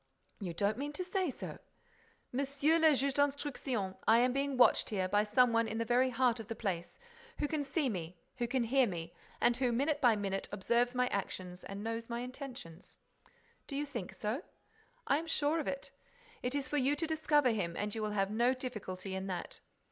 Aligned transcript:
"You 0.39 0.55
don't 0.55 0.79
mean 0.79 0.93
to 0.93 1.03
say 1.03 1.29
so!" 1.29 1.59
"Monsieur 2.31 2.79
le 2.79 2.95
Juge 2.95 3.13
d'Instruction, 3.13 3.93
I 4.07 4.17
am 4.17 4.33
being 4.33 4.57
watched 4.57 4.89
here, 4.89 5.07
by 5.07 5.23
some 5.23 5.53
one 5.53 5.67
in 5.67 5.77
the 5.77 5.85
very 5.85 6.09
heart 6.09 6.39
of 6.39 6.47
the 6.47 6.55
place, 6.55 6.99
who 7.37 7.47
can 7.47 7.63
see 7.63 7.87
me, 7.87 8.17
who 8.37 8.47
can 8.47 8.63
hear 8.63 8.87
me 8.87 9.13
and 9.39 9.55
who, 9.57 9.71
minute 9.71 10.01
by 10.01 10.15
minute, 10.15 10.49
observes 10.51 10.95
my 10.95 11.07
actions 11.09 11.63
and 11.65 11.83
knows 11.83 12.09
my 12.09 12.21
intentions." 12.21 12.97
"Do 13.67 13.75
you 13.75 13.85
think 13.85 14.11
so?" 14.15 14.41
"I 15.05 15.19
am 15.19 15.27
sure 15.27 15.59
of 15.59 15.67
it. 15.67 15.91
It 16.41 16.55
is 16.55 16.67
for 16.67 16.77
you 16.77 16.95
to 16.95 17.05
discover 17.05 17.51
him 17.51 17.77
and 17.77 17.93
you 17.93 18.01
will 18.01 18.09
have 18.17 18.31
no 18.31 18.55
difficulty 18.55 19.13
in 19.13 19.27
that. 19.27 19.59